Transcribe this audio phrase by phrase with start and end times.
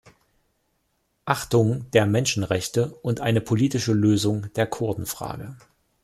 [1.25, 5.55] Achtung der Menschenrechte und eine politische Lösung der Kurdenfrage.